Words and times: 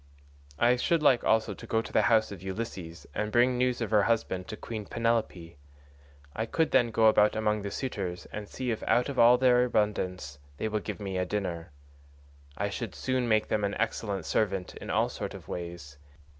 I 0.57 0.77
should 0.77 1.03
like 1.03 1.23
also 1.23 1.53
to 1.53 1.67
go 1.67 1.79
to 1.79 1.93
the 1.93 2.01
house 2.01 2.31
of 2.31 2.41
Ulysses 2.41 3.05
and 3.13 3.31
bring 3.31 3.55
news 3.55 3.81
of 3.81 3.91
her 3.91 4.01
husband 4.01 4.47
to 4.47 4.57
Queen 4.57 4.87
Penelope. 4.87 5.57
I 6.35 6.45
could 6.47 6.71
then 6.71 6.89
go 6.89 7.05
about 7.05 7.35
among 7.35 7.61
the 7.61 7.69
suitors 7.69 8.25
and 8.33 8.49
see 8.49 8.71
if 8.71 8.81
out 8.87 9.09
of 9.09 9.19
all 9.19 9.37
their 9.37 9.63
abundance 9.63 10.39
they 10.57 10.67
will 10.67 10.79
give 10.79 10.99
me 10.99 11.19
a 11.19 11.25
dinner. 11.27 11.71
I 12.57 12.67
should 12.71 12.95
soon 12.95 13.29
make 13.29 13.47
them 13.47 13.63
an 13.63 13.75
excellent 13.75 14.25
servant 14.25 14.73
in 14.73 14.89
all 14.89 15.07
sorts 15.09 15.35
of 15.35 15.47
ways. 15.47 15.99